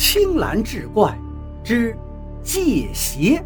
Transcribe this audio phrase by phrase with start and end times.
[0.00, 1.18] 青蓝志怪
[1.64, 1.92] 之
[2.40, 3.44] 借邪。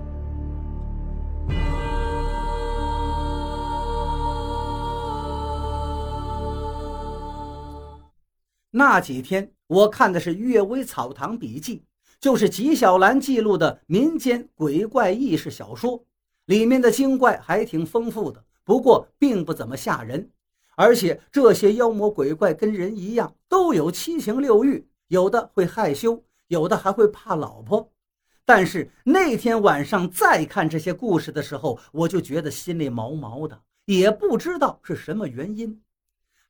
[8.71, 11.79] 那几天，我看的是《阅微草堂笔记》，
[12.21, 16.05] 就是纪晓岚记录的民间鬼怪异事小说，
[16.45, 20.29] 里面的精怪还挺丰富的，不过并不怎么吓人。
[20.77, 26.23] 而且这些妖魔鬼怪跟人一样，都有七情六欲，有的会害羞。
[26.53, 27.91] 有的还会怕老婆，
[28.45, 35.81] 但是那天晚上再看这些故事的时候，我就觉得心里毛毛的，也不知道是什么原因。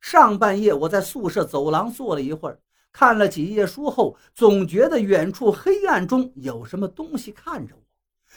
[0.01, 2.59] 上半夜我在宿舍走廊坐了一会儿，
[2.91, 7.81] 看了几页书后，总觉得远处黑暗中有什么东西看着我，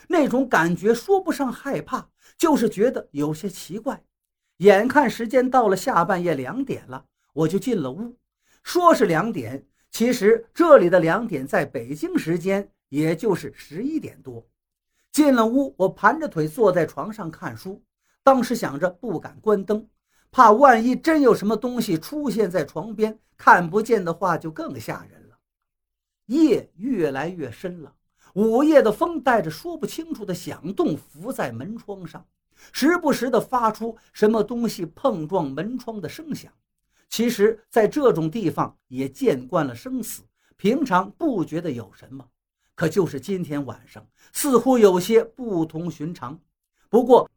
[0.07, 2.09] 那种感觉说不上害怕，
[2.39, 4.01] 就是觉得有些奇怪。
[4.59, 8.17] 眼看时间到了下半夜两点了，我就进了屋，
[8.63, 9.67] 说是两点。
[9.91, 14.47] 其实这里的两点，在北京时间也就是十一点多。
[15.11, 17.83] 进了屋，我盘着腿坐在床上看书。
[18.23, 19.89] 当时想着不敢关灯，
[20.31, 25.39] 怕万一真有什么东西出现在床边，看不见的话就更吓人了。
[26.27, 27.95] 夜越来越深了，
[28.35, 32.27] 午夜的风带着说不清楚的响动拂在门窗上，
[32.73, 36.53] 时不时的发出什么东西碰撞门窗的声响。
[37.09, 40.23] 其实，在这种地方也见惯了生死，
[40.57, 42.27] 平常不觉得有什么。
[42.75, 46.39] 可就是今天晚上，似乎有些不同寻常。
[46.91, 47.31] 不过，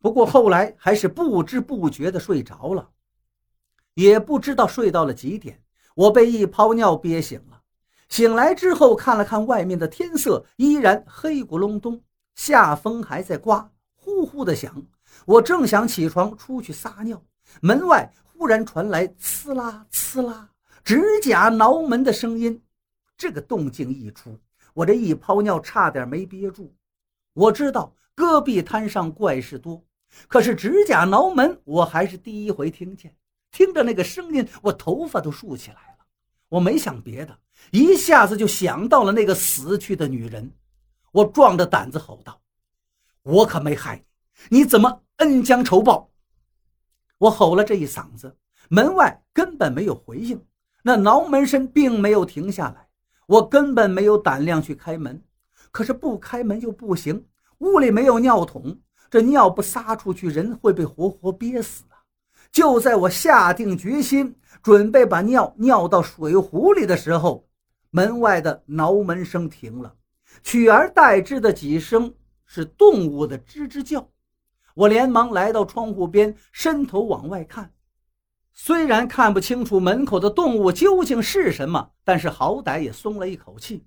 [0.00, 2.90] 不过后来还是不知不觉地睡着了，
[3.94, 5.60] 也不知道睡到了几点。
[5.96, 7.62] 我被一泡尿憋醒了。
[8.08, 12.00] 醒来之后，看了看外面的天色，依然黑咕隆咚，
[12.36, 14.86] 下风还在刮，呼呼的响。
[15.24, 17.20] 我正想起床出去撒尿，
[17.60, 18.12] 门外。
[18.38, 20.50] 忽然传来“呲啦呲啦”
[20.84, 22.62] 指甲挠门的声音，
[23.16, 24.38] 这个动静一出，
[24.74, 26.74] 我这一泡尿差点没憋住。
[27.32, 29.82] 我知道戈壁滩上怪事多，
[30.28, 33.16] 可是指甲挠门我还是第一回听见。
[33.50, 36.04] 听着那个声音，我头发都竖起来了。
[36.50, 37.38] 我没想别的，
[37.70, 40.52] 一下子就想到了那个死去的女人。
[41.10, 42.42] 我壮着胆子吼道
[43.24, 44.04] ：“我可没害
[44.50, 46.10] 你，你怎么恩将仇报？”
[47.18, 48.36] 我吼了这一嗓子，
[48.68, 50.44] 门外根本没有回应，
[50.82, 52.88] 那挠门声并没有停下来。
[53.26, 55.22] 我根本没有胆量去开门，
[55.72, 57.26] 可是不开门又不行，
[57.58, 58.78] 屋里没有尿桶，
[59.10, 61.98] 这尿不撒出去，人会被活活憋死啊！
[62.52, 67.48] 就在我下定决心准备把尿尿到水壶里的时候，
[67.90, 69.94] 门外的挠门声停了，
[70.42, 74.08] 取而代之的几声是动物的吱吱叫。
[74.76, 77.72] 我连忙来到窗户边，伸头往外看。
[78.52, 83.86] 虽然看不清楚门口的动物究竟是什么，但是好歹也松了一口气。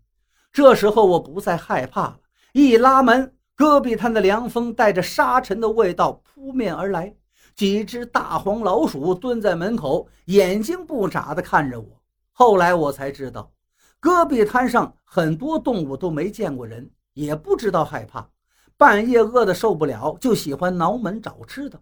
[0.52, 2.20] 这时候我不再害怕了。
[2.54, 7.16] 一拉门，戈壁滩的凉风带着沙尘的味道扑面而来。
[7.56, 12.02] 几只大黄老鼠蹲在门口，眼睛不眨地看着我。
[12.32, 13.52] 后来我才知道，
[14.00, 18.28] 戈壁滩上很多动物都没见过人，也不知道害怕。
[18.80, 21.78] 半夜饿得受不了，就喜欢挠门找吃的。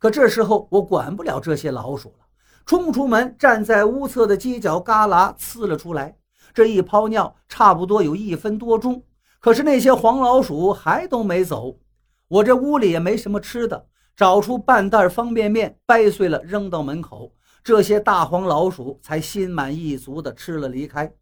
[0.00, 2.26] 可这时候我管不了这些老鼠了，
[2.66, 6.16] 冲出门，站在屋侧的犄角旮旯呲了出来。
[6.52, 9.00] 这一泡尿差不多有一分多钟，
[9.38, 11.78] 可是那些黄老鼠还都没走。
[12.26, 17.32] 我这屋里也没什么吃的，找出半袋方便面，掰碎了扔到门口。
[17.62, 21.14] 这些大黄老鼠才心满意足地吃了离开。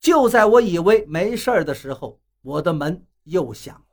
[0.00, 3.89] 就在我以为没事的时候，我的门又响了。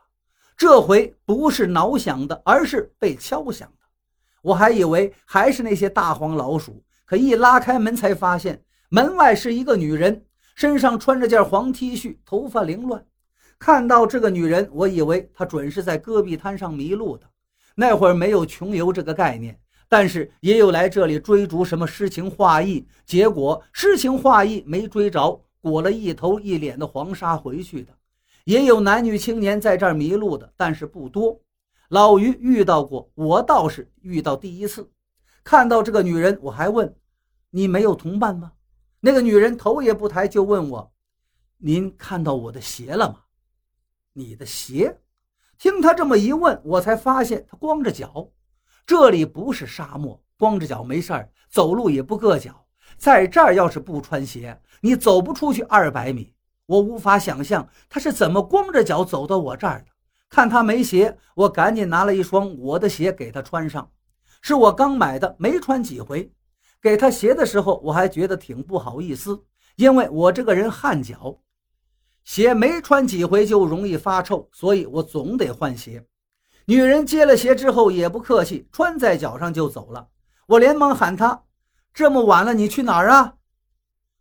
[0.58, 3.88] 这回不是挠响的，而是被敲响的。
[4.42, 10.26] 我还以为还是那些大黄老鼠，可一拉开门才发现门外是一个女人，
[10.56, 13.06] 身上穿着件黄 T 恤，头发凌乱。
[13.60, 17.28] 看到这个女人，我以为她准是在戈壁滩上迷路的。
[17.76, 27.94] 那会儿没有穷游这个概念，但是也有来这里追逐什么诗情画意，结果诗情画意没追着，裹了一头一脸的黄沙回去的。
[28.48, 31.38] 也有男女青年在这儿迷路的，但是不多。
[31.90, 34.90] 老于遇到过，我倒是遇到第一次。
[35.44, 36.96] 看到这个女人，我还问
[37.52, 38.54] ：“你没有同伴吗？”
[39.02, 40.94] 那个女人头也不抬就问我
[41.60, 43.20] ：“您看到我的鞋了吗？”
[44.16, 44.98] 你的鞋？
[45.58, 48.32] 听他这么一问，我才发现他光着脚。
[48.86, 52.66] 这里不是沙漠，光着脚没事儿，走路也不硌脚。
[52.98, 56.34] 在这儿要是不穿鞋，你走不出去二百米。
[56.68, 59.88] 我无法想象他是怎么光着脚走到我这儿的。
[60.30, 63.90] 看他没鞋，我赶紧拿了一双我的鞋给他穿上，
[64.42, 66.32] 是我刚买的，没穿几回。
[66.82, 69.42] 给他鞋的时候，我还觉得挺不好意思，
[69.78, 71.40] 因为我这个人汗脚，
[72.24, 76.06] 鞋没穿几回就容易发臭，所以我总得换鞋。
[76.66, 80.10] 女人接了鞋之后也不客气，穿在脚上就走了。
[80.48, 81.44] 我连忙喊她
[81.94, 83.36] ：“这么晚了，你去哪儿啊？”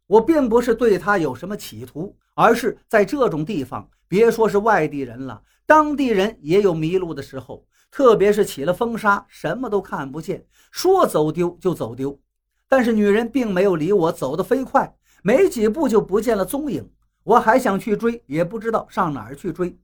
[0.07, 12.21] 我并不是对她有什么企图，而是在这种地方，别说是外地人了，当地人也有迷路的时候，特别是起了风沙，什么都看不见，说走丢就走丢。
[12.69, 16.89] 但是女人并没有理我，走得飞快，没几步就不见了踪影。
[17.25, 19.77] 我还想去追，也不知道上哪儿去追。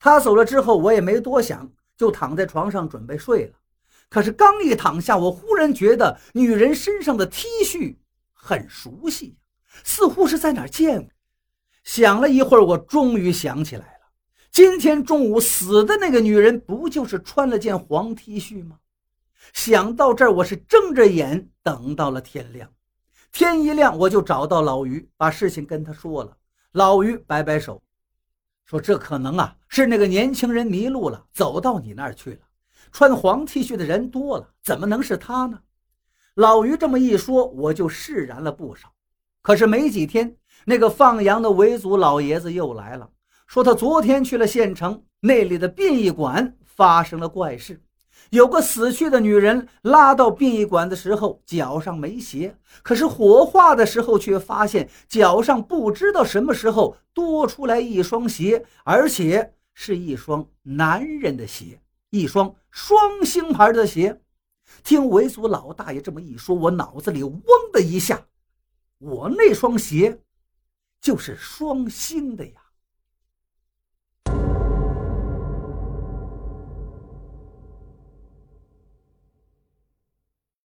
[0.00, 1.70] 她走了之后，我也没多想。
[1.96, 3.52] 就躺在床上准备睡了，
[4.10, 7.94] 可是刚一躺下，我忽然觉得女人身上的 T 恤
[8.32, 9.36] 很熟悉，
[9.84, 11.08] 似乎是在哪儿见过。
[11.84, 14.06] 想了一会儿，我终于想起来了，
[14.50, 18.78] 今天中午死的那个女人不就是穿了件黄 T 恤吗？
[19.52, 22.68] 想到这儿，我是睁着眼等到了天亮。
[23.30, 26.36] 天一亮，我就找到老于，把事情跟他说了。
[26.72, 27.80] 老于摆摆手。
[28.64, 32.38] 说这可能啊是那个年轻人迷路了，走到你那儿去了。
[32.90, 35.60] 穿黄 T 恤的人多了，怎么能是他呢？
[36.34, 38.90] 老于这么一说，我就释然了不少。
[39.42, 40.34] 可是没几天，
[40.64, 43.10] 那个放羊的维族老爷子又来了，
[43.46, 47.82] 说他昨天去了县城，那里的殡仪馆发生了怪事。
[48.30, 64.20] 有个死去的女人拉到殡仪馆的时候，脚上没鞋，可是火化的时候却发现脚上不知道什么时候多出来一双鞋，而且是一双男人的鞋，一双双星牌的鞋。
[64.82, 67.40] 听维族老大爷这么一说，我脑子里嗡
[67.72, 68.24] 的一下，
[68.98, 70.18] 我那双鞋
[71.04, 72.63] 就是双星的呀。